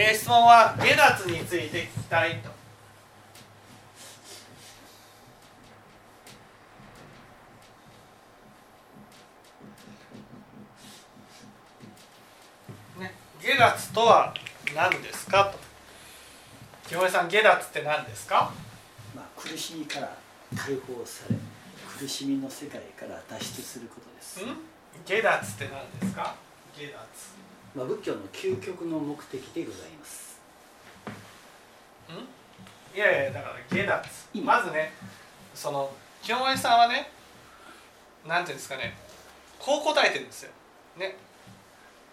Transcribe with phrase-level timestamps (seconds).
[0.00, 2.50] えー、質問は下脱について聞きたいと。
[13.00, 13.12] ね、
[13.42, 14.32] 下脱とは
[14.72, 15.58] 何ですかと。
[16.88, 18.52] 木森さん、下脱って何ですか？
[19.16, 20.16] まあ、苦しみから
[20.56, 21.34] 解放され、
[21.98, 24.44] 苦しみの世界から脱出することです。
[24.44, 24.58] ん？
[25.04, 26.36] 下脱って何ですか？
[26.76, 27.47] 下脱。
[27.78, 30.40] まあ、仏教の究極の目的でございます。
[32.10, 32.96] ん？
[32.96, 34.02] いやいやだから下脱。
[34.42, 34.92] まずね
[35.54, 35.88] その
[36.20, 37.08] 清盛さんはね
[38.26, 38.96] なんていうんですかね
[39.60, 40.50] こう答えてるんですよ。
[40.96, 41.16] ね。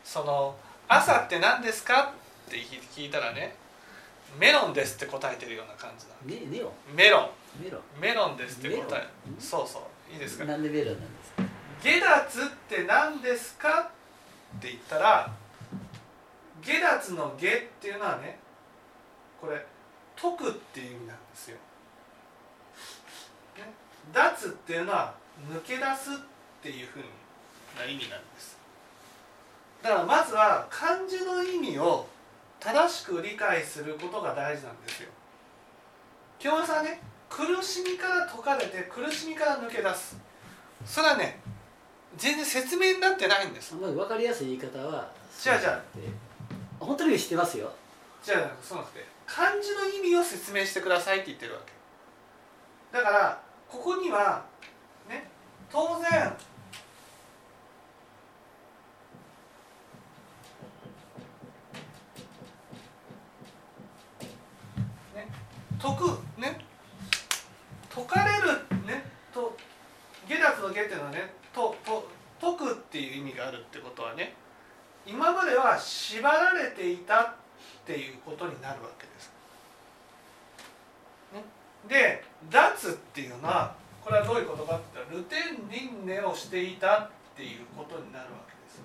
[0.03, 0.55] その
[0.87, 2.13] 「朝って何ですか?」
[2.47, 3.55] って聞いたらね
[4.39, 6.95] 「メロンです」って答えてるような感じなね、メロン？
[6.95, 7.29] メロン。
[7.63, 7.81] メロン？
[7.99, 9.07] メロンですって答え
[9.39, 10.13] そうそう。
[10.13, 10.45] いいですか？
[10.45, 11.43] なんでメロンなんですか？
[11.81, 13.81] 下脱って何ですか？
[14.57, 15.33] って言ったら
[16.63, 18.39] 下脱の下っていうのはね
[19.39, 19.65] これ
[20.15, 21.57] 解くっていう意味なんですよ。
[23.57, 23.63] ね、
[24.13, 25.13] 脱っていうのは
[25.51, 26.17] 抜け出すっ
[26.61, 26.99] ていうふう
[27.77, 28.57] な意味なんです。
[29.83, 32.07] だからまずは漢字の意味を
[32.59, 35.09] 正しく理解することが大事なんですよ。
[36.41, 40.17] 今日さね苦しみから解かれて苦しみから抜け出す
[40.85, 41.39] それはね
[42.17, 45.09] 全然説明になってないんですまず分かりやすい言い方は
[45.41, 45.81] じゃあじゃあ
[46.79, 47.71] 本当に知ってますよ。
[48.23, 51.73] じゃあそうなくて漢字の意味を説明してくださいって言ってるわけ。
[52.97, 54.45] だからここには
[55.09, 55.27] ね
[55.71, 56.09] 当然
[65.13, 65.27] ね
[65.81, 66.65] 解くね
[67.93, 68.47] 解かれる
[68.85, 69.03] ね
[69.33, 69.55] と
[70.27, 72.09] 下脱の下っていうのはねとと
[72.39, 74.33] 解くっていう意味があるってことはね
[75.05, 77.33] 今までは縛られていたっ
[77.85, 79.31] ていうことになるわけです。
[81.87, 88.81] で脱っていうのはこれはどういうことかって言ったらルテン輪廻をしていたっていうことになるわけです。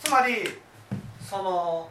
[0.00, 0.36] つまり
[1.20, 1.90] その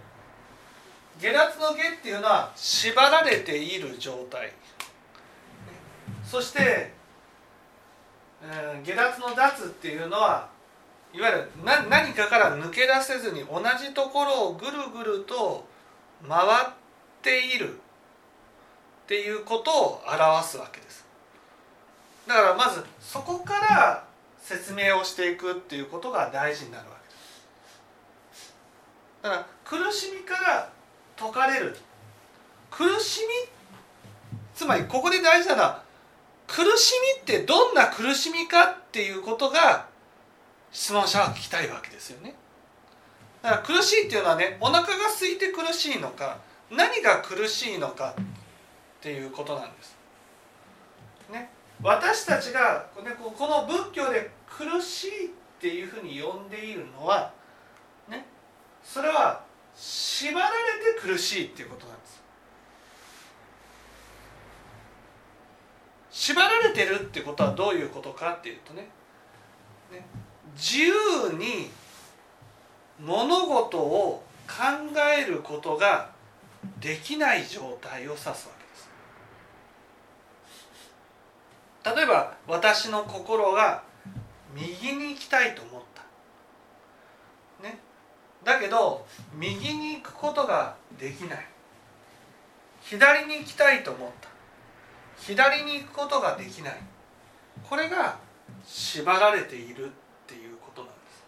[1.19, 4.51] 下脱の下っていうのは縛られている状態。
[6.25, 6.91] そして、
[8.41, 10.49] えー、下脱の脱っていうのは
[11.13, 15.65] いわゆる何何かから抜け出せずに同じところをぐるぐると
[16.27, 16.69] 回っ
[17.21, 17.77] ているっ
[19.07, 21.05] ていうことを表すわけです。
[22.27, 24.03] だからまずそこから
[24.41, 28.55] 説明をしていくっていうことが大事になるわけです。
[29.21, 30.69] だから苦しみから
[31.15, 31.77] 解かれる。
[32.69, 33.27] 苦しみ？
[34.55, 35.83] つまりここで大事なのは
[36.47, 39.87] 苦しみってどんな苦しみかっていうことが
[40.71, 42.35] 質問者は聞きたいわけですよね。
[43.41, 46.39] だから苦しいっていうのはねお腹が空いて苦しいのか
[46.71, 48.23] 何が苦しいのかっ
[49.01, 49.95] ていうことなんです。
[51.31, 51.49] ね、
[51.81, 53.03] 私たちがこ
[53.47, 55.29] の仏教で苦しいっ
[55.59, 57.31] ていうふうに呼んでいるのは、
[58.09, 58.25] ね、
[58.83, 59.43] それは
[59.75, 60.53] 縛られ
[60.95, 62.23] て苦しいっていうことなんです。
[66.27, 68.89] 縛られてるってことはどういうことかっていうとね。
[69.89, 70.05] ね。
[70.57, 70.91] 自由
[71.37, 71.69] に
[72.99, 74.55] 物事を考
[75.17, 76.09] えることが
[76.81, 78.33] できない状態を指すわ
[81.85, 81.95] けです。
[81.95, 83.83] 例えば私の心が
[84.53, 86.03] 右に行きたいと思った。
[87.65, 87.79] ね。
[88.43, 91.47] だけど右に行くことができない。
[92.81, 94.36] 左に行きたいと思った。
[95.19, 96.75] 左に行くことができない。
[97.67, 98.17] これが
[98.65, 99.89] 縛られているっ
[100.27, 101.23] ていうことなんです。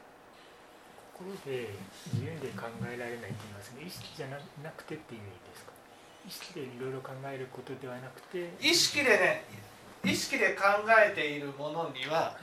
[1.13, 1.69] ここで
[2.13, 3.83] 自由で考えられないと言いますね。
[3.85, 4.37] 意識じゃな
[4.71, 5.71] くてっていう意味ですか？
[6.27, 8.51] 意識でいろいろ考えることではなくて。
[8.61, 9.43] 意識でね
[10.03, 12.37] 意識で考えているものには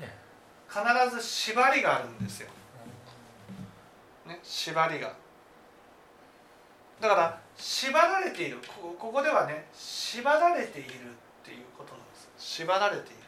[0.68, 0.82] 必
[1.14, 2.50] ず縛りがあるんですよ。
[4.26, 5.14] ね、縛りが。
[7.00, 8.58] だから縛られている。
[8.82, 10.90] ここではね縛られている
[11.46, 12.28] っていうことなんです。
[12.58, 13.22] 縛られている。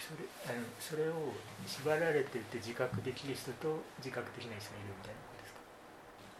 [0.00, 1.36] それあのそれを
[1.68, 5.60] 縛られてるって自覚できる人と自覚できない人がいるみたいなことですか？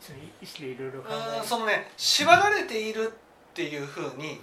[0.00, 4.40] その意識でいろいろ考えそのね縛られているっていうふうに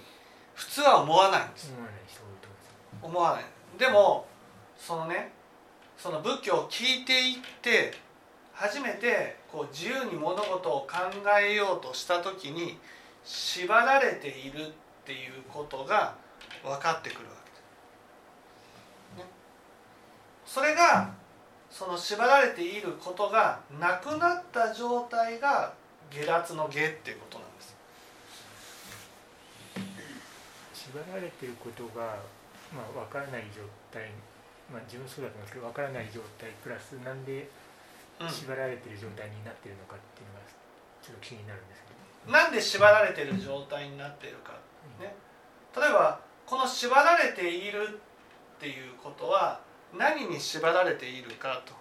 [0.54, 1.72] 普通は思わないんです。
[1.74, 2.20] 思わない人
[3.02, 3.44] 思わない。
[3.76, 4.26] でも
[4.78, 5.32] そのね
[5.96, 7.92] その仏教を聞いていって
[8.52, 10.88] 初めてこう自由に物事を考
[11.40, 12.78] えようとした時に
[13.24, 14.70] 縛られているっ
[15.04, 16.14] ていうことが
[16.62, 17.56] 分かってくるわけで
[19.16, 19.24] す。
[19.24, 19.30] ね、
[20.46, 21.10] それが
[21.70, 25.72] その縛られていることがなくなった状態が
[26.10, 27.76] 下脱の下っていうことなんです。
[30.72, 32.16] 縛られていることが、
[32.72, 33.60] まあ、分からない状
[33.92, 34.08] 態、
[34.72, 37.50] まあ、自分そうだと思うんですけど分からない状態プラスなんで
[38.18, 40.48] うん縛られている状態になっているのかっていうのが
[41.04, 41.92] ちょっと気になるんですけ
[42.26, 44.56] ど、なんで縛られている状態になっているか
[44.98, 45.14] ね
[45.76, 46.18] 例えば
[46.48, 48.00] この縛られている
[48.56, 49.60] っていうことは
[49.98, 51.74] 何に縛られているかと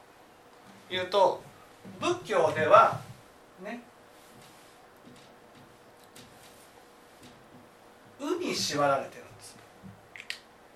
[0.93, 1.41] いうと
[2.01, 2.99] 仏教では
[3.63, 3.81] ね
[8.19, 9.55] 「う」に縛られてるんです。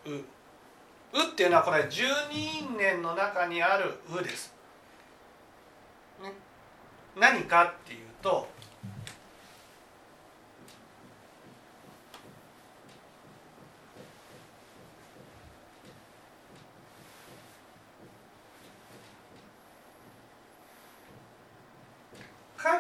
[0.06, 0.12] う。
[0.14, 0.24] う
[1.34, 4.54] っていうのはこれ十二因縁の中にある「う」です。
[6.22, 6.32] ね、
[7.18, 8.48] 何かっていうと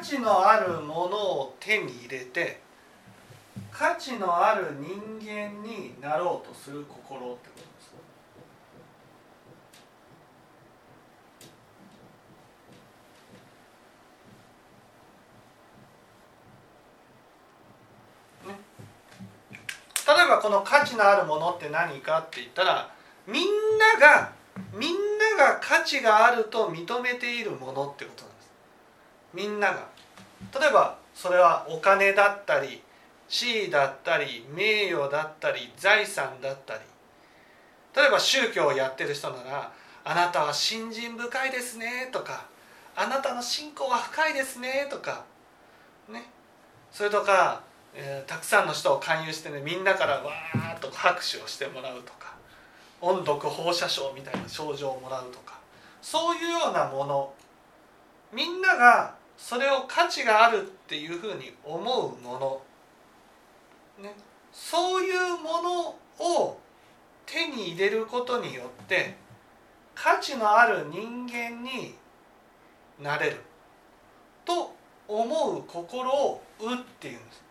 [0.01, 2.59] 値のあるものを手に入れて
[3.71, 7.91] 価値のある人間になろうとする心ってことです。
[18.47, 18.59] ね
[20.07, 22.93] 例えばこの価値のあるものって何かって言ったら
[23.27, 23.45] みん
[23.77, 24.31] なが
[24.73, 24.91] みん
[25.37, 28.51] なが価値があると認めているものってことなんです。
[29.33, 29.87] みんなが
[30.59, 32.81] 例えばそれはお金だったり
[33.27, 36.81] 地位だったり名誉だったり財産だったり。
[37.95, 39.71] 例えば宗教をやってる人なら
[40.03, 42.45] 「あなたは信心深いですね」とか
[42.95, 45.23] 「あなたの信仰は深いですね」とか
[46.07, 46.23] ね。
[46.91, 47.61] それとか、
[47.93, 52.33] えーたくさんの人を勧誘してねみんなからわーっと拍手をしてもらうとか
[53.01, 55.59] 音読放射症みたいな症状をもらうとか
[56.01, 57.33] そういうようなもの。
[58.31, 62.61] みんながそれを価値があるっていうふうに思うも
[63.97, 64.13] の、ね、
[64.53, 66.57] そういうものを
[67.25, 69.15] 手に入れることによって
[69.95, 71.95] 価値のある人間に
[73.01, 73.37] なれる
[74.45, 74.73] と
[75.07, 77.43] 思う心を「う」っていうんです。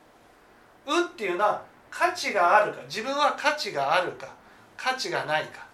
[0.87, 4.28] うっていうのは価値があるか自分は価値があるか
[4.76, 5.66] 価値がないか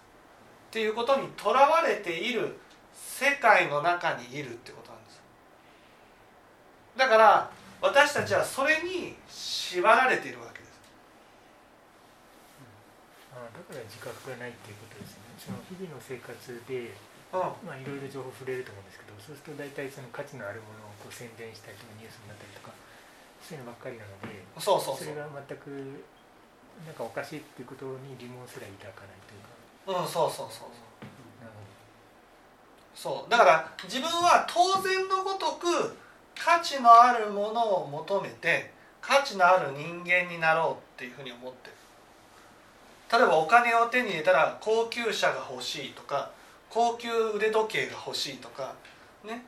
[0.67, 2.59] っていうことにとらわれている
[2.93, 4.86] 世界の中にいるってこと。
[6.97, 7.49] だから
[7.79, 10.81] 私たちはそれに縛られているわけです。
[13.37, 15.29] あだから自覚がないっていうことですね。
[15.37, 16.33] その日々の生活
[16.67, 16.97] で
[17.29, 17.69] うん。
[17.69, 22.73] まあいろいろ情報触れると思うんですけどそうすると大体その価値のあるものをこう宣伝したりとかニュースになったりとか
[23.45, 25.13] そういうのばっかりなのでそうそうそう。
[25.13, 26.01] れが全く
[26.85, 29.53] なんかおかしいっていうことに疑問すら抱かないというか。
[30.01, 30.73] うんそうそうそう
[31.39, 31.53] なる
[32.97, 33.29] そう。
[33.29, 35.93] だから自分は当然のごとく
[36.43, 41.73] 価値のあるものを求めて価値のある人間になろうっていうふうに思ってる。
[43.11, 46.31] 例えばお金を手に入れたら高級車が欲しいとか
[46.69, 48.73] 高級腕時計が欲しいとか
[49.23, 49.45] ね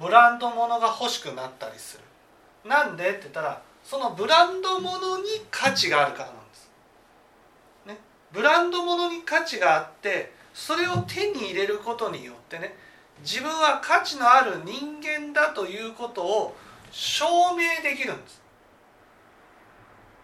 [0.00, 2.04] ブランド物が欲しくなったりする。
[2.68, 6.70] なんでって言ったらそのブランド物に価値があるからなんです、
[7.86, 7.98] ね、
[8.32, 12.76] ブランド物に価値があってそれを手に入れることによってね
[13.22, 16.56] 自分は価値のある人間だということを
[16.90, 18.42] 証明できるんです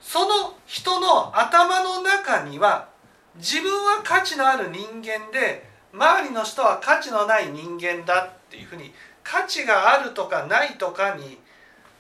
[0.01, 2.89] その人の頭の中には
[3.37, 11.39] 自分は価値のある人間で周りの人は価値のない人間だっていうふうに価値があるとかないとかに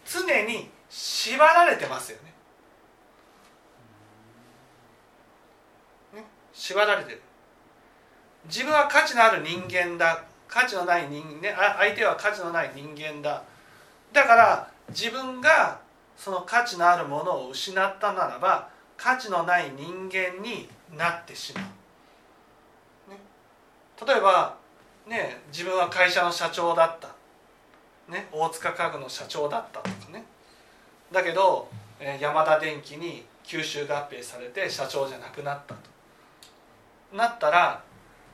[0.05, 2.35] 常に縛られてますよね。
[6.21, 7.23] ね縛られてる。
[8.47, 13.42] 自分は価値のある人間だ価値のない人間ね相手は価値のない人間だ。
[14.12, 15.80] だから自分が
[16.16, 21.61] その価値のあるものを失ったならば価値のない人間になってしま
[23.08, 23.18] う、ね、
[24.06, 24.54] 例えば
[25.08, 27.08] ね自分は会社の社長だった、
[28.12, 30.25] ね、大塚家具の社長だったとかね。
[31.11, 31.68] だけど
[31.99, 35.80] えー山田電機に吸収合併されて社長じゃなくなったと。
[37.12, 37.82] なったら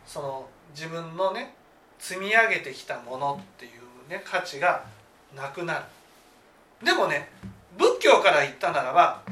[0.04, 1.54] その自分のね
[2.00, 4.84] 積み上げてきたものっていうね価値が
[5.36, 5.84] なくなる。
[6.84, 7.28] でもね
[7.78, 9.22] 仏教から言ったならば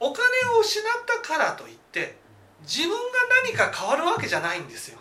[0.00, 0.24] お金
[0.56, 2.16] を失ったからといって
[2.62, 2.96] 自分が
[3.44, 4.98] 何か変わるわけじゃないんですよ。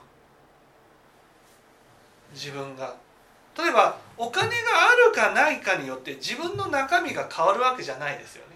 [2.33, 2.95] 自分が。
[3.57, 4.53] 例えばお金が
[4.91, 8.55] あるかないかによって自分の中身が変わるわけじゃないですよね。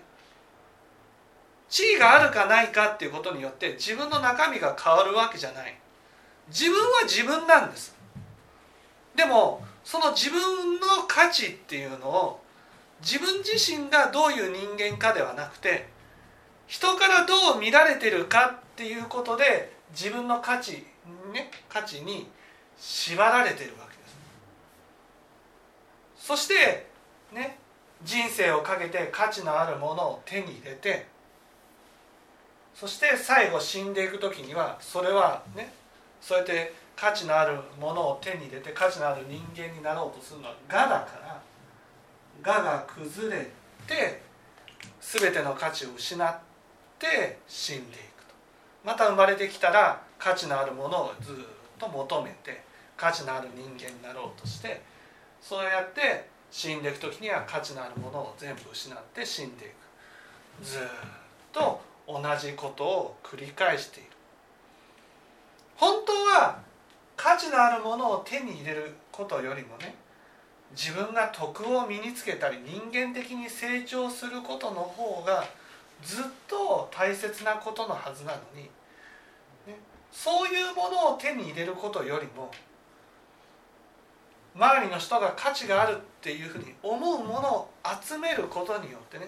[1.70, 5.78] 地位があるかないかっていうことによって自分の中身が変わるわけじゃない。
[6.50, 7.96] 自分は自分なんです。
[9.20, 12.40] でもその自分の価値っていうのを
[13.02, 15.90] 自分自身がどういう人間かではなくて
[16.68, 20.86] 人からどう見られてるかっていうことで自分の価値
[21.34, 22.30] ね価値に
[22.80, 24.08] 縛られてるわけで
[26.18, 26.26] す。
[26.26, 26.88] そして
[27.34, 27.58] ね
[28.02, 31.08] 人生をかけて価値のあるものを手に入れて
[32.74, 35.74] そして最後死んでいく時にはそれはね
[36.22, 41.41] そうやって価値のあるものを手に入れて価値のある人間になろうとするのは我だから
[42.44, 43.50] 我が崩れ
[43.88, 44.22] て
[45.00, 46.38] 全ての価値を失っ
[47.00, 48.34] て死んでいくと。
[48.84, 51.36] また生まれてきたら価値のあるものをずっ
[51.79, 52.63] と求めて
[52.98, 54.82] 価値のある人間になろうとして
[55.41, 59.70] そうやって死んでいく時には価値のあるものを全部失って死んでい
[60.60, 60.65] く。
[60.65, 60.82] ずっ
[61.53, 64.10] と同じことを繰り返している。
[65.77, 66.68] 本当は
[67.22, 69.94] 価値のあるものを手に入れることよりもね
[70.72, 75.44] 自分が徳を身につけたり人間的に成長することの方が
[76.02, 78.70] ずっと大切なことのはずなのに、ね、
[80.14, 82.50] そういうものを手に入れることよりも
[84.56, 87.70] 周りの人が価値があるっていうふうに思うものを
[88.02, 89.28] 集めることによってね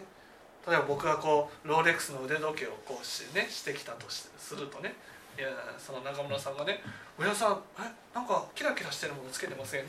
[0.66, 4.94] 例えば僕がこうローレックスの腕時計をこうして,、ね、してきたとしてするとね
[5.38, 6.82] いやその中村さんがね
[7.18, 7.82] 「上田さんえ
[8.14, 9.86] なんかキラキラしてるものつけてません?」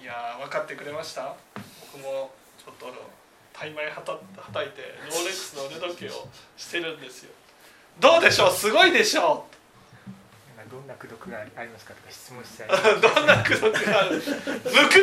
[0.00, 1.34] いや分かってくれました？
[1.92, 2.92] 僕もちょっと
[3.52, 4.18] タイマイはたは
[4.52, 7.32] たいてローレックスの腕時計をしてるんですよ。
[8.00, 8.52] どうでしょう？
[8.52, 10.70] すごいでしょう？
[10.70, 12.68] どんな功徳がありますかとか質問したい
[13.00, 14.16] どんな功徳がある？
[14.16, 15.02] 無功徳！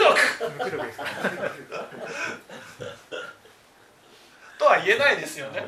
[0.59, 1.05] 無功徳ですか？
[4.59, 5.67] とは言えないですよねね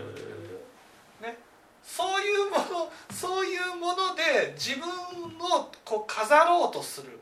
[1.84, 7.20] そういうものそういうもので自分をこう飾ろうとする。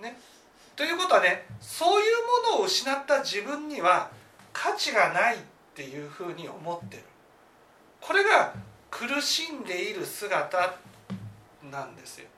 [0.00, 0.16] ね。
[0.76, 4.10] ということはねそういうものを失った自分には
[4.52, 5.38] 価値がないっ
[5.74, 7.02] ていうふうに思ってる。
[8.00, 8.54] これが
[8.90, 10.76] 苦しんでいる姿
[11.70, 12.28] なんですよ。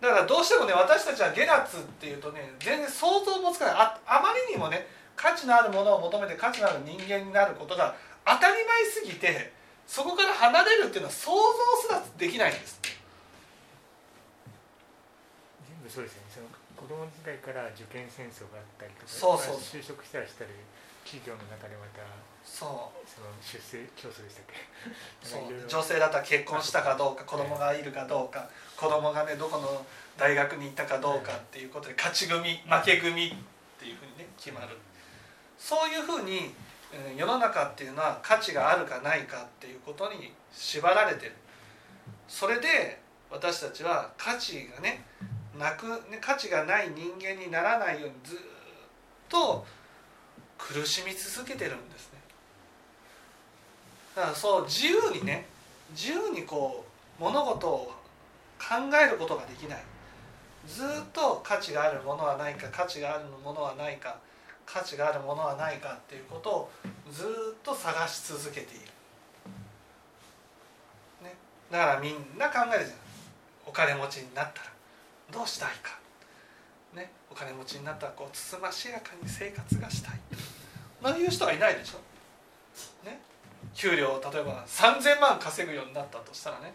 [0.00, 3.74] だからどうしてもね私たちはゲラツっていうとね全然想像もつかない。
[3.76, 4.86] ああまりにもね
[5.16, 7.94] 価値のあるものを求めて価値のある人間になることが
[8.26, 9.52] 当たり前すぎて
[9.90, 11.42] そこから離れるっていうのは想像
[11.82, 12.78] すらできないんです。
[15.66, 16.30] 全部そうですよね。
[16.30, 16.46] その
[16.78, 19.56] 子供時代から受験戦争があったりとかそうそう。
[19.58, 20.54] 就職したりしたり
[21.02, 22.06] 企業の中でまた
[22.46, 23.02] そう。
[23.02, 24.54] その出世競争でしたっけ？
[25.26, 25.50] そう。
[25.66, 28.46] 女性だったら結婚したかどうか子供がいるかどうか
[28.78, 29.84] 子供がねどこの
[30.16, 33.34] 大学に行ったかどうかっていうことで勝ち組負け組っ
[33.74, 34.78] ていうふうにね決まる。
[35.58, 36.54] そういうふうに
[37.16, 41.32] 世の中っていうのは価値があるかないかっていうことに縛られてる。
[42.26, 45.04] それで私たちは価値がね
[45.58, 45.86] なく
[46.20, 48.38] 価値がない人間にならないようにずっ
[49.28, 49.64] と
[50.58, 52.18] 苦しみ続けてるんですね。
[54.16, 55.46] だからそう自由にね
[55.92, 56.84] 自由にこ
[57.18, 57.92] う物事を
[58.58, 59.82] 考えることができない。
[60.66, 64.18] ずっと価値があるものはないか価値があるものはないか
[64.72, 66.70] 価値があるものはないかっていうことを
[67.10, 67.26] ずっ
[67.64, 68.84] と探し続けている、
[71.24, 71.34] ね、
[71.70, 72.98] だからみんな考えるじゃん。
[73.66, 74.66] お金持ちになったら
[75.32, 75.98] どうしたいか、
[76.94, 80.20] ね、お金持ちになったらこうつつましやかに生活がしたい。
[81.02, 83.20] そういう人はいないでしょ、ね、
[83.74, 86.74] 給料例えば3,000万稼ぐようになったとしたらね。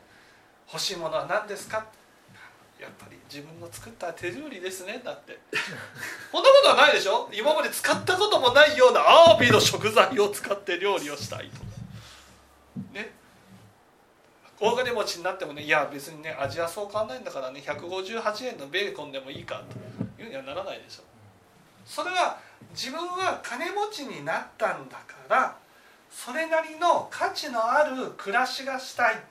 [0.71, 1.85] 欲しいものは何ですか？
[2.79, 5.39] やっぱり自分の作った手料理ですねだって。
[6.31, 7.29] そんなことはないでしょ？
[7.31, 11.57] 今まで使ったこともないようなアワビの食材を使って料理をしたいと
[12.91, 13.13] ね。
[14.59, 19.61] 大金持ちになってもねいや別にね味はそう変わんないんだからね158円のベーコンでもいいか
[20.17, 20.21] と。
[20.21, 21.03] いうにはならないでしょ。
[21.85, 22.39] それは
[22.71, 25.57] 自分は金持ちになったんだから
[26.09, 29.21] それなりの価値のある暮らしがしたい。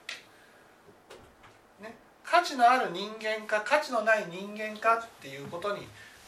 [2.25, 5.87] 価値のある人間か価値のない人間かっていうことに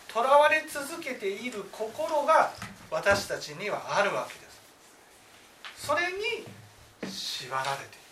[0.09, 2.53] とらわれ続けている心が
[2.91, 5.87] 私たちにはあるわけです。
[5.87, 6.47] それに
[7.11, 8.07] 縛られている。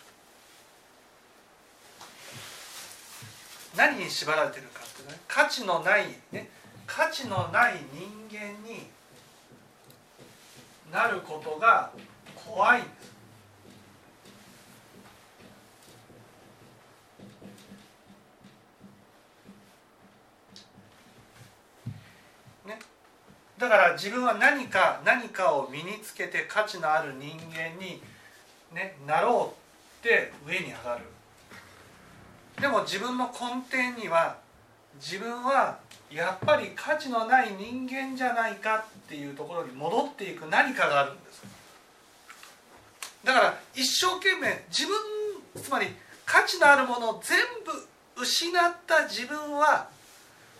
[3.75, 6.49] 何に縛られているかっていうね価値のないね
[6.85, 8.87] 価値のない人間に
[10.91, 11.91] なることが
[12.35, 13.14] 怖いんです。
[23.57, 28.01] だから自分は何か何かを身につけて価値のある人間に、
[28.73, 29.53] ね、なろ
[30.01, 31.05] うって上に上がる。
[32.61, 34.37] でも自分の根底には
[34.95, 35.79] 自分は
[36.11, 41.43] やっぱり価値のない人間じゃないかっていうところに戻っていく何かがあるんです
[43.23, 44.95] だから一生懸命自分
[45.61, 45.87] つまり
[46.25, 49.89] 価値のあるものを全部失った自分は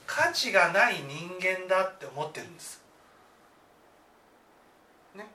[0.06, 2.82] 価値がない人間だって思ってるんです、
[5.16, 5.26] ね、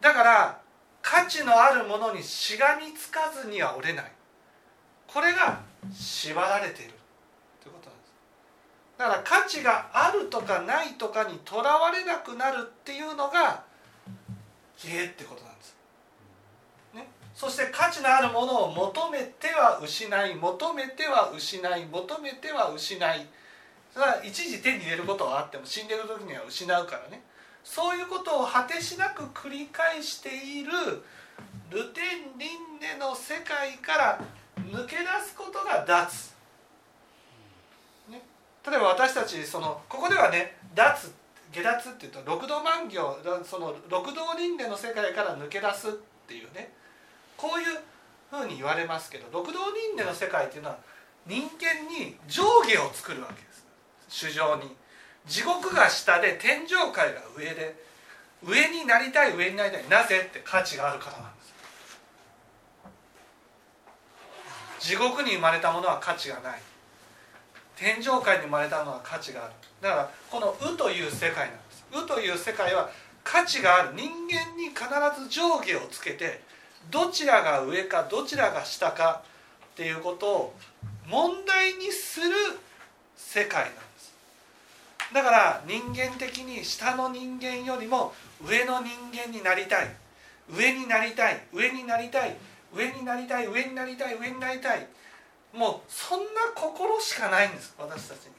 [0.00, 0.60] だから
[1.02, 4.12] 価値のあるものにしがみつかずには折れない。
[5.06, 6.92] これが縛られている
[7.62, 8.12] ということなんです。
[8.98, 13.64] だから価値があるとかないとかにとらわれなくなるっていうのが
[14.84, 15.76] 芸ってことなんです、
[16.94, 23.26] ね、そして価値のあるものを求めては失い求めては失い求めては失い。
[23.92, 27.22] それは一時手に入れることはあっても死んでる時には失うからね。
[27.64, 30.72] そういうことを果てしなく繰り返している
[31.70, 32.00] ルテ
[32.34, 34.20] ン・リンネの世界から
[34.56, 36.32] 抜け出すことが脱、
[38.10, 38.22] ね、
[38.66, 41.12] 例えば私たちそのここではね脱
[41.52, 45.92] 下脱っていうと六道万行その六道輪廻の世界から抜け出すっ
[46.26, 46.72] ていうね。
[47.36, 47.78] こういう
[48.30, 50.78] ふうに言われますけど六道輪廻の世界っていうのは
[51.26, 53.66] 人間に上下を作るわけです。
[54.08, 54.76] 主上に。
[55.28, 57.76] 地獄が下で天上界が上で
[58.42, 61.42] 上になりたい上になりたいなぜって価値があるからなんで
[64.80, 64.88] す。
[64.88, 66.60] 地獄に生まれたものは価値がない。
[67.76, 69.52] 天上界に生まれたのは価値がある。
[69.80, 72.90] だからこの「う」という世界なんです「う」という世界は
[73.22, 73.94] 価値がある。
[73.94, 74.84] 人間に必
[75.20, 76.40] ず上下をつけて
[76.90, 79.22] どちらが上かどちらが下か
[79.72, 80.54] っていうことを
[81.06, 82.58] 問題にする
[83.16, 83.87] 世界なんです。
[85.12, 88.12] だから人間的に下の人間よりも
[88.46, 89.88] 上の人間になりたい。
[90.50, 91.42] 上になりたい。
[91.52, 92.36] 上になりたい。
[92.74, 93.46] 上になりたい。
[93.46, 94.18] 上になりたい。
[94.18, 94.86] 上になりたい。
[95.54, 98.37] もうそんな心しかないんです私たちに。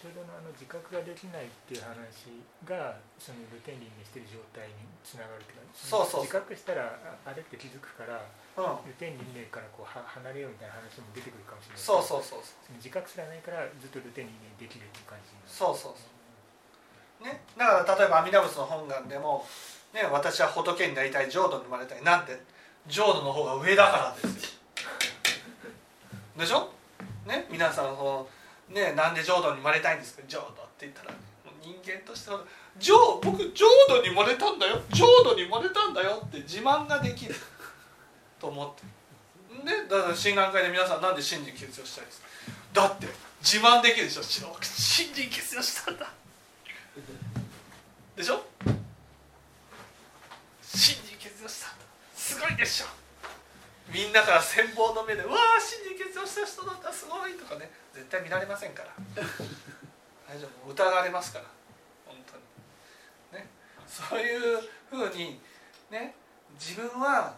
[0.00, 2.32] 先ほどのあの自覚ができないっていう話
[2.64, 6.24] がそのルテンリンにしてる状態につながるっていうかそうそう。
[6.24, 8.16] 自覚したらあれって気づくから、
[8.56, 17.28] うん、ルテンリンからこうは離れようみたいな話も出てくるかもしれないそうそうそうその自覚すらないからずっとルテンリンできるっていう感じそうそうそう。
[17.28, 17.44] ね。
[17.60, 19.44] だから例えば阿弥陀仏の本願でも
[19.92, 22.40] ね、私は仏になりたい浄土に生まれたいなんて
[22.86, 24.60] 浄土の方が上だからですよ。
[26.38, 26.72] でしょ？
[27.26, 27.44] ね？
[27.50, 28.39] 皆さんこう
[28.70, 30.22] ねなんで浄土に生まれたいんですか？
[30.28, 31.18] 浄土って言ったら、ね、
[31.62, 32.40] 人間としては
[32.78, 34.80] 浄僕浄土に生まれたんだよ。
[34.90, 36.22] 浄土に生まれたんだよ。
[36.24, 37.34] って自慢ができる。
[38.38, 38.82] と思って。
[39.64, 42.28] でだから心眼会で皆さんなんで信心欠如したいですか？
[42.72, 43.06] だって
[43.42, 44.22] 自慢できるでしょ？
[44.22, 46.12] 信心欠如したんだ。
[48.16, 48.42] でしょ？
[50.62, 51.74] 信心欠如した
[52.14, 52.86] すごいでしょ？
[53.92, 55.89] みんなから羨望の目で「わあ信心
[56.24, 58.90] 欠如した人だったらすごい」とかね絶対見られませんから。
[60.28, 60.70] 大丈夫。
[60.70, 61.44] 疑われますから。
[62.06, 62.36] 本当
[63.36, 63.42] に。
[63.42, 63.48] ね。
[63.86, 65.40] そういうふうに
[65.90, 66.14] ね
[66.54, 67.34] 自分は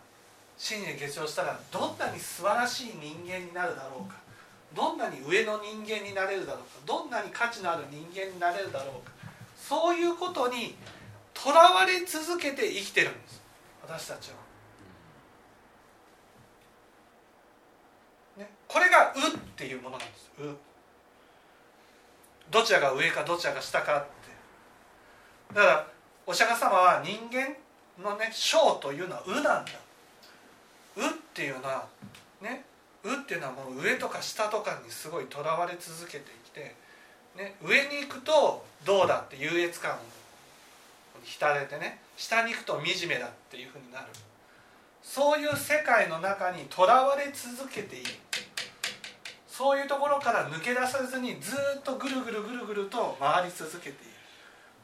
[0.59, 4.17] 信心欠如したらどんなに素晴らしい人間になるだろうか。
[4.75, 6.69] どんなに上の人間になれるだろうか。
[6.87, 9.13] どんなに価値のある人間になれるだろうか。
[9.57, 10.77] そういうことに
[11.35, 13.43] とらわれ続けて生きてるんです。
[13.83, 14.37] 私たちは。
[18.39, 20.57] ね、これが「う」っていうものなんです「う」。
[22.51, 25.55] どちらが上かどちらが下かって。
[25.55, 25.87] だから
[26.27, 27.55] お釈迦様は人間
[28.03, 29.73] のね章というのは「う」なんだ
[30.97, 31.87] 「う」っていうのは
[32.41, 32.65] ね
[33.05, 36.75] 「う」っていうのはもう上とか下とかにすごいとらわれ続けてきて、
[37.37, 39.99] ね、上に行くとどうだって優越感を
[41.23, 44.07] 浸れてね下に行くと惨めだっていうふうになる。
[45.03, 48.11] そういう世界の中にとらわれ続けている。
[49.63, 53.97] そういうところから抜け出さずにずっとぐるぐるぐるぐると回り続けている。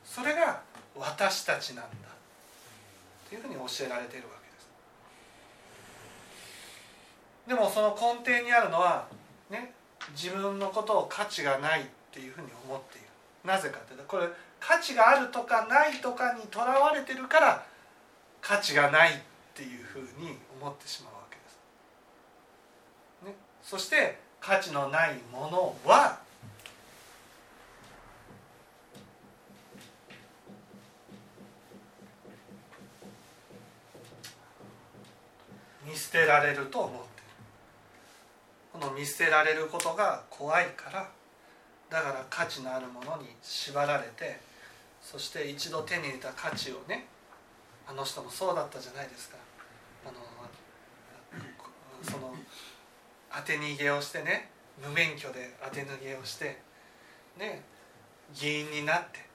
[0.04, 0.62] それが
[0.94, 1.90] 私たちなんだ。
[3.28, 4.68] というふうに教えられているわけです。
[7.48, 9.08] でもその根底にあるのは
[9.50, 9.74] ね
[10.12, 13.08] 自分のことを価値がないっていうふうに思っている。
[13.44, 14.28] なぜかってこれ
[14.60, 17.66] 価値があるとかないとかにとらわれてるから
[18.40, 19.14] 価値がないっ
[19.54, 21.58] ていうふうに思ってしまうわけです。
[23.26, 26.18] ね、そして価値のないものは
[35.86, 36.98] 見捨てられると思って
[38.72, 41.10] この見捨てられることが怖いから
[41.90, 44.40] だから価値のあるものに縛られて
[45.02, 47.04] そして一度手に入れた価値をね
[47.86, 49.36] あの人もそうだったじゃないですか。
[50.06, 50.14] あの
[52.02, 52.27] その
[53.34, 54.50] 当て逃げをしてね
[54.82, 56.58] 無免許で当て逃げをして
[57.38, 57.62] ね
[58.34, 59.26] 議員になって。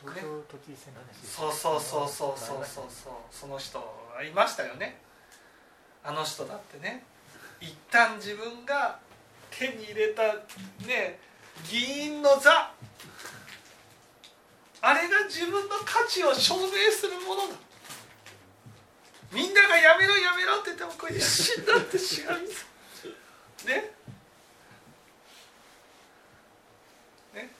[0.00, 3.12] 東京都知事選の話ですそうそうそうそうそうそうそう。
[3.32, 5.00] その人はいましたよね。
[6.04, 7.04] あの人だってね。
[7.60, 9.00] 一旦自分が
[9.50, 10.22] 手に入れた
[10.86, 11.18] ね
[11.68, 12.70] 議員の座。
[14.80, 17.56] あれが自分の価値を証明するものだ
[19.32, 22.64] みんながやめろやめろって言ってもこれ一心だってしがみつ
[23.66, 23.90] ね？
[27.34, 27.50] ね？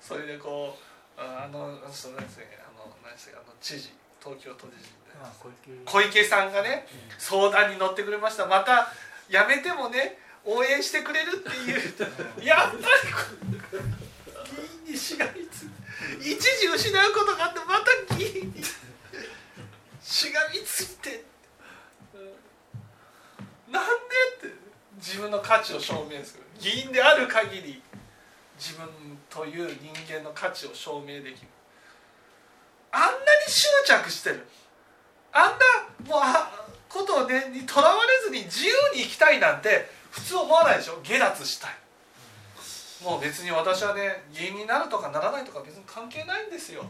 [0.00, 0.76] それでこ
[1.16, 4.90] うああのそうなんですねあの何ですかあの知事東京都知事
[5.20, 5.32] まあ
[5.86, 6.24] 小池。
[6.24, 6.86] さんがね
[7.18, 8.46] 相談に乗ってくれました。
[8.46, 8.92] また
[9.30, 12.44] やめてもね応援してくれるっていう。
[12.44, 12.82] やっぱり
[14.50, 15.66] 議員にしがみつ
[16.20, 18.62] 一時失うことがあってまた議員に
[20.14, 21.24] しがみついて。
[23.68, 23.88] なんで
[24.46, 24.54] って。
[24.98, 26.44] 自分の価値を証明する。
[26.60, 27.82] 議員である限り
[28.56, 28.86] 自分
[29.28, 31.48] という人間の価値を証明できる。
[32.92, 33.16] あんなに
[33.48, 34.46] 執着してる。
[35.32, 35.58] あん
[36.06, 41.00] なもうあことをねにとらわれずに自由に生きたいなんて普通思わないでしょ。
[41.02, 41.70] 下脱したい。
[43.02, 46.84] もう別に私はね議員になるとかならないとか別に関係ないんですよ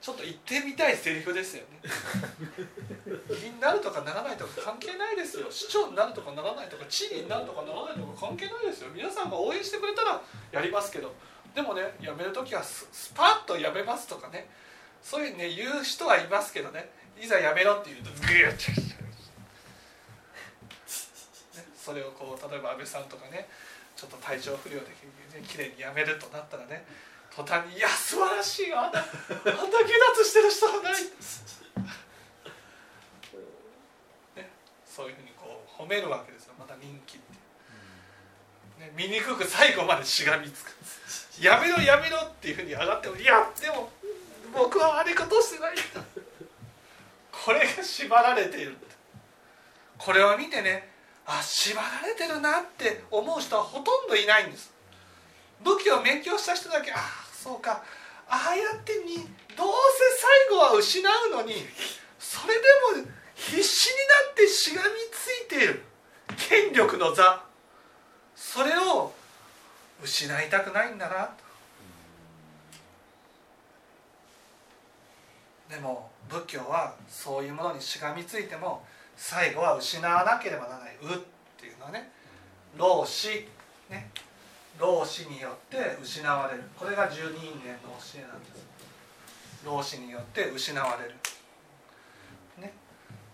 [0.00, 1.80] ちょっと言ってみたいセリフですよね。
[3.28, 5.46] 議員になるとかならないとか関係ないですよ。
[5.50, 8.88] 市長になるとかならないとか知事になるとかならないとか関係ないですよ。
[8.94, 11.12] 皆さんが応援してくれたらやりますけど。
[11.54, 14.48] でもね辞める時はスパッと辞めますとかね。
[15.02, 16.88] そういうね言う人はいますけどね。
[17.20, 18.86] いざ辞めろって言うとグッて、ね、
[21.76, 23.46] それをこう例えば安倍さんとかね
[23.94, 24.86] ちょっと体調不良で
[25.46, 26.86] きれいに辞めるとなったらね。
[27.34, 29.54] 途端に「いや素晴らしいよあんなあんな下
[30.16, 30.92] 脱してる人はない」
[34.36, 34.50] ね、
[34.84, 36.54] そういうふうにこう褒めるわけですよ。
[36.58, 40.74] また人気って、ね、醜く最後までしがみつく
[41.40, 43.90] 「やめろやめろ」っていうふうに上がっても「いやでも
[44.52, 45.74] 僕は悪いことしてない。
[45.74, 45.82] んだ」
[47.32, 48.76] これが縛られている。
[49.96, 50.90] これを見てね
[51.26, 54.72] あ縛られてるなって思う人はほとんどいないんです。
[55.62, 57.82] 武器を勉強した人だけああそうか。
[58.28, 59.16] ああやってに
[59.56, 60.04] どうせ
[60.46, 61.54] 最後は失うのに
[62.18, 62.60] それで
[63.02, 65.82] も必死になってしがみついている。
[66.36, 67.42] 権力の座。
[68.36, 69.12] それを
[70.02, 71.24] 失いたくないんだな。
[75.68, 78.84] とでも仏教はそういうものにしがみついても
[79.16, 81.18] 最後は失わなければならない「う」っ
[81.56, 82.12] ていうのはね。
[82.76, 83.48] 老死
[83.88, 84.10] ね。
[84.80, 86.64] 老死によって失われる。
[86.78, 88.66] これが十二因縁の教えなんです。
[89.64, 91.14] 老死によって失われる。
[92.58, 92.72] ね。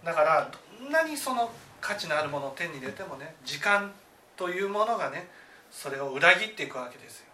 [0.04, 3.92] だからどんなにその価値のあるものを手に入れてもね時間
[4.36, 5.28] というものがね
[5.70, 7.26] それを裏切っていくわけですよ、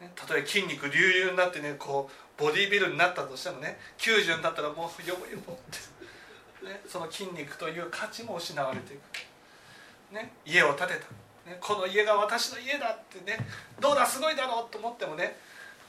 [0.00, 5.56] ね、例え筋肉隆々になってねこうボディービルになったとしてもね90になったらもうヨボヨボっ
[6.60, 11.27] て、ね、その筋肉という価値も失われていく、ね、家を建てた。
[11.48, 13.38] ね、この家が私の家だってね
[13.80, 15.36] どうだすごいだろうと思ってもね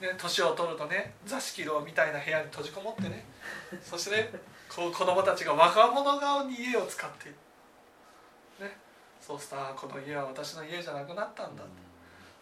[0.02, 3.26] ね年を取るとね座敷牢みたいな部屋に閉じこもってね
[3.84, 4.32] そしてね
[4.74, 7.32] こう子供たちが若者顔に家を使ってい
[8.60, 8.78] る、ね、
[9.20, 11.64] そうするとあこの家は私の家じゃなくなったんだ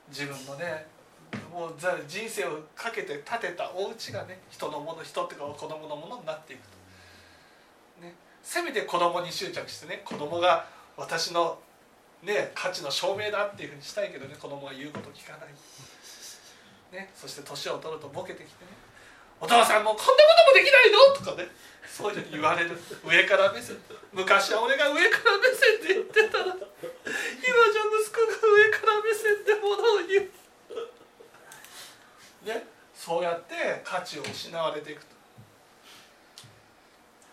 [0.10, 0.86] 自分のね
[1.51, 1.73] もう
[2.08, 6.62] 人生をかけて建てたお家がね人のもの人っていうか子供のものになっていく
[7.99, 11.60] と、ね、せめて子供に執着してね子供が私の
[12.23, 15.53] ね、価値の証明だっていうふうにしたいけどね子供は言うこと聞かない、
[16.91, 18.71] ね、そして年を取るとボケてきてね
[19.39, 20.17] 「お父さんもうこんなこ
[20.51, 21.47] ともできないの?」とかね
[21.88, 22.77] そういうふうに言われる。
[23.06, 23.77] 上から目線
[24.12, 30.30] 昔は俺が上から目線で言ってたら今じゃ息子が上から目線でものを言う
[32.47, 35.15] ねそうやって価値を失われていくと。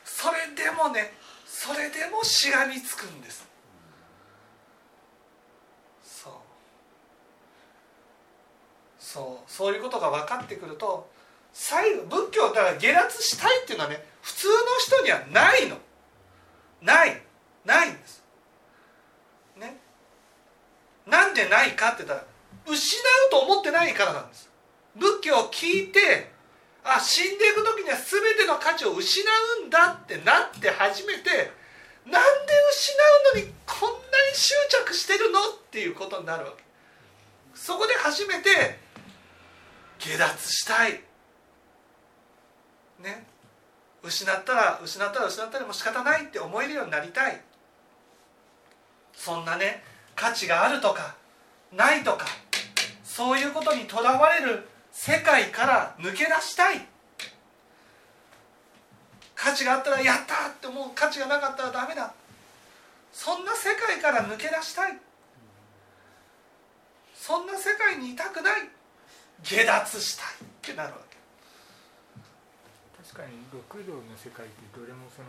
[0.05, 1.15] それでもね
[1.47, 3.54] それでもしがみつくんです。
[9.15, 11.09] そうそういうことが分かってくると
[11.53, 15.77] 最後仏教だから下脱したいっていうのはね普通の人にはないの。
[16.83, 17.23] ない。
[17.65, 18.25] ないんです。
[19.57, 19.79] ね。
[21.07, 22.25] なんでないかって言ったら
[22.67, 22.99] 失
[23.29, 24.51] うと思ってないからなんです。
[24.97, 26.33] 仏教を聞いて
[26.83, 29.23] あ死んでいく時には全ての価値を失
[29.63, 31.53] うんだってなって初めて
[32.05, 32.93] なんで失
[33.33, 34.55] うのにこんなに執
[34.87, 36.65] 着してるのっていうことになるわけ。
[37.55, 38.83] そこで初めて
[39.99, 41.01] 下脱したい。
[43.01, 43.27] ね。
[44.03, 47.41] 失ったら失ったら失ったりもう仕方ないって思えるようになりたい。
[49.15, 49.83] そんなね
[50.15, 51.15] 価値があるとか
[51.73, 52.27] ないとか
[53.03, 56.87] そういうことにとらわれる世界から抜け出したい。
[59.35, 60.91] 価値があったらやったって思う。
[60.95, 62.13] 価値がなかったらダメだ。
[63.13, 64.99] そんな世界から抜け出したい。
[67.15, 68.69] そんな世界にいたくない。
[69.43, 71.17] 下脱したいってなるわけ。
[73.05, 75.29] 確かに六道の世界ってどれもその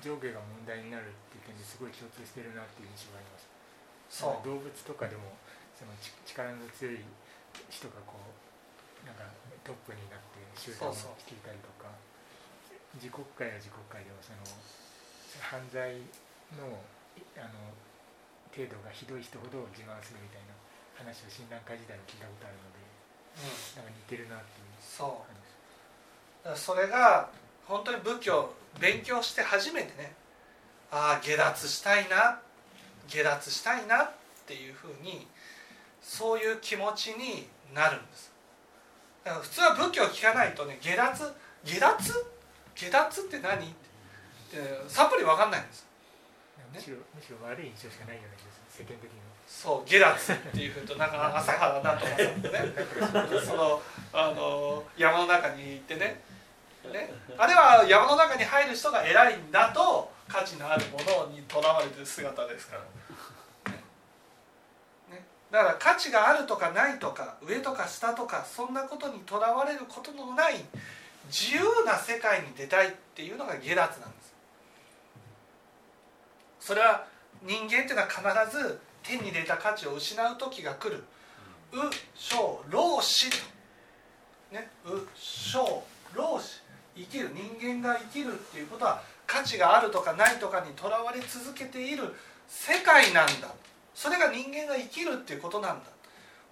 [0.00, 3.48] 上下が問題になるっていう点ですごい共通してるなっていう印象があります。
[4.08, 4.46] そう。
[4.46, 5.34] 動物とかでも
[5.74, 7.02] そのち力の強い
[7.68, 9.26] 人がこうなんか
[9.66, 11.18] トップになって集団をそうそう。
[11.26, 11.90] 率いたりとか
[12.96, 14.40] 自国会は自国会でもその
[15.42, 15.98] 犯罪
[16.56, 16.78] の
[17.18, 17.74] いあの
[18.54, 20.54] 程度がひどい人ほど自慢するみたいな
[20.96, 22.75] 話を診断会時代に聞いたことあるのでうん
[23.76, 23.84] なん。
[23.84, 25.24] か似てるなっていうそ
[26.44, 27.28] うそれが
[27.66, 30.14] 本当に仏教勉強して初めてね
[30.90, 32.38] ああ下脱したいな
[33.08, 34.10] 下脱したいなっ
[34.46, 35.26] ていうふうに
[36.00, 38.32] そういう気持ちになるんです。
[39.24, 42.26] だから普通は仏教を聞かないとね下脱下脱
[42.76, 43.66] 下脱って何？
[43.66, 44.56] って
[44.88, 45.84] さっぱり分かんないんです
[46.76, 48.84] むしろむしろ悪い印象しかないような気がする。
[48.84, 49.24] 世間的には。
[49.48, 53.40] そう下脱っていうふうとなんか朝原なんとかさんってね。
[53.40, 56.20] そのあの山の中に行ってね。
[56.92, 57.10] ね。
[57.38, 62.82] あれは山の中に入る人が偉いんだと価値のあるものにとらわれてる姿ですから、
[63.72, 63.80] ね。
[65.10, 70.64] ね、だから価値があるとかないとか上とか下とかそんなことにとらわれることのない
[71.28, 74.25] 自由な世界に出たいっていうのが下脱なんです
[76.66, 77.06] それは
[77.44, 81.04] 人間っていうのは必ず手に入れた価値を失う時が来る
[81.70, 81.78] 「う
[82.12, 83.36] 小老死」と
[84.50, 86.60] ね「う小老死」
[86.96, 92.12] 生きる人間が生きるっていうことは価値があるとかないとかにとらわれ続けている
[92.48, 93.48] 世界なんだ。
[93.94, 95.90] それが人間が生きるっていうことなんだ。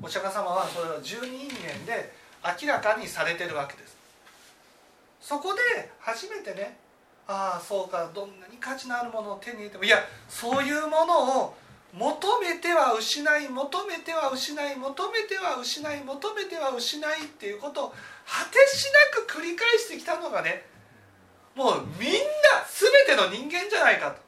[0.01, 2.15] お釈迦様はそれは十二因縁で
[2.63, 3.97] 明らかにされてるわけです。
[5.21, 6.84] そこで初めてね
[7.27, 11.57] ああそうかどんなに価値のあるものを手に入れてもいやそういうものを
[11.95, 17.89] 求めては失い求めては失い求めては失い求めては失いっていうことを
[18.27, 20.67] 果てしなく繰り返してきたのがね
[21.55, 22.19] もうみんな
[22.69, 24.25] 全ての人間じゃないかと。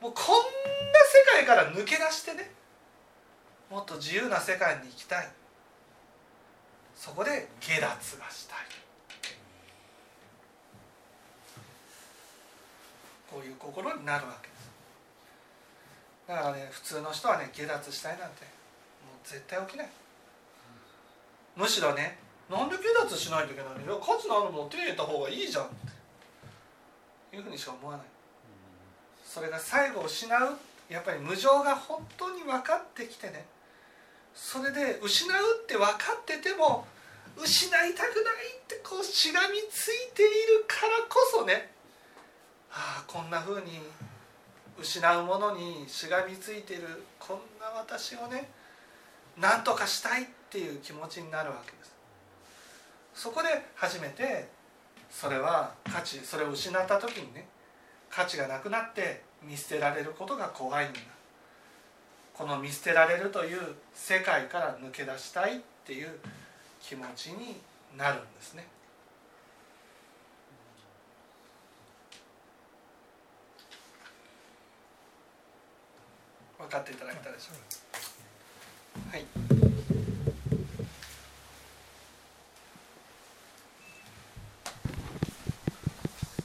[0.00, 1.00] もうこんな
[1.36, 2.50] 世界から抜け出してね
[3.68, 5.28] もっと自由な世界に行きたい。
[6.94, 8.58] そこで下脱がしたい。
[13.30, 14.70] こういう心になるわけです。
[16.26, 18.42] だからね普通の人はね下脱したいなんて
[19.06, 19.88] もう絶対起きない。
[21.56, 22.18] むしろね
[22.50, 23.92] なんで下脱しないといけないの？
[23.92, 25.68] いや価値のあるものを手に入れた方がいいじゃんっ
[27.30, 28.06] ていうふうにしか思わない。
[29.24, 30.58] それが最後失う。
[30.88, 33.46] やっぱり無常が本当に分かってきてね。
[34.34, 36.86] それで失うって分かってても
[37.36, 41.70] 失いたくないってこうしがみついているからこそね
[42.72, 43.80] ああこんなふうに
[44.80, 48.48] 失うものにしがみついてるこんな私をね
[49.38, 51.92] 何とかしたいっていう気持ちになるわけです。
[53.14, 54.48] そこで初めて
[55.10, 57.46] それは価値それを失った時にね
[58.08, 61.00] 価値がなくなって見捨てられることが怖いんだ。
[62.34, 63.60] この見捨てられるという
[63.92, 66.08] 世界から抜け出したいっていう
[66.80, 67.60] 気持ちに
[67.98, 68.66] なるんですね。
[76.70, 77.58] 買っていただけたでしょう
[79.10, 79.16] か。
[79.16, 79.18] は
[79.56, 79.59] い